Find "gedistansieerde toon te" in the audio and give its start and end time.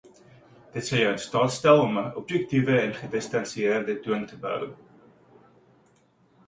3.03-4.37